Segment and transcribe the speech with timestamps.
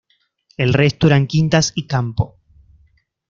[0.57, 2.39] El resto eran quintas y campo.